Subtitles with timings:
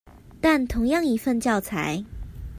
[0.41, 2.03] 但同樣一份教材